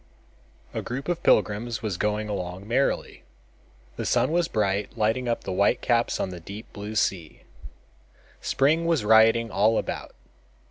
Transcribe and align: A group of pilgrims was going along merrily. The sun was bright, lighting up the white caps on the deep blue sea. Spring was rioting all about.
A 0.73 0.81
group 0.81 1.07
of 1.07 1.21
pilgrims 1.21 1.83
was 1.83 1.95
going 1.97 2.27
along 2.27 2.67
merrily. 2.67 3.23
The 3.97 4.05
sun 4.07 4.31
was 4.31 4.47
bright, 4.47 4.97
lighting 4.97 5.27
up 5.29 5.43
the 5.43 5.51
white 5.51 5.79
caps 5.83 6.19
on 6.19 6.29
the 6.31 6.39
deep 6.39 6.73
blue 6.73 6.95
sea. 6.95 7.43
Spring 8.41 8.87
was 8.87 9.05
rioting 9.05 9.51
all 9.51 9.77
about. 9.77 10.15